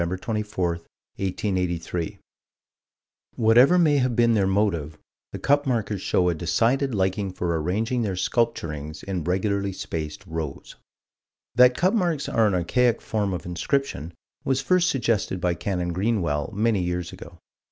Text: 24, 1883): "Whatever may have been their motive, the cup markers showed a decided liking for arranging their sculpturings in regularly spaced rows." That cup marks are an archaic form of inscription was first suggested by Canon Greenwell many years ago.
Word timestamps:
24, 0.01 0.67
1883): 1.17 2.17
"Whatever 3.35 3.77
may 3.77 3.97
have 3.97 4.15
been 4.15 4.33
their 4.33 4.47
motive, 4.47 4.97
the 5.31 5.37
cup 5.37 5.67
markers 5.67 6.01
showed 6.01 6.29
a 6.29 6.33
decided 6.33 6.95
liking 6.95 7.31
for 7.31 7.61
arranging 7.61 8.01
their 8.01 8.15
sculpturings 8.15 9.03
in 9.03 9.23
regularly 9.23 9.71
spaced 9.71 10.25
rows." 10.25 10.75
That 11.53 11.77
cup 11.77 11.93
marks 11.93 12.27
are 12.27 12.47
an 12.47 12.55
archaic 12.55 12.99
form 12.99 13.31
of 13.31 13.45
inscription 13.45 14.13
was 14.43 14.59
first 14.59 14.89
suggested 14.89 15.39
by 15.39 15.53
Canon 15.53 15.93
Greenwell 15.93 16.51
many 16.51 16.81
years 16.81 17.13
ago. 17.13 17.37